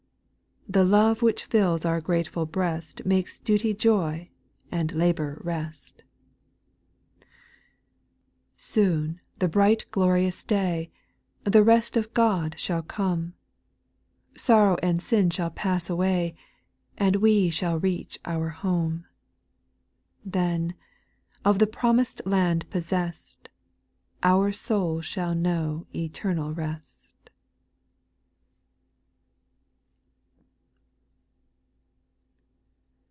[0.69, 4.29] The love which fills our grateful breast Makes duty joy,
[4.71, 6.03] and labour rest
[8.55, 10.89] SPIRITUAL SONGS, 129 Soon the bright glorious day,
[11.43, 13.33] The rest of God shall come;
[14.37, 16.35] Sorrow and sin shall pass away,
[16.97, 19.03] And we shall reach our home;
[20.23, 20.75] Then,
[21.43, 23.49] of the promised land possessed,
[24.23, 26.99] Our souls shall know eternal rest.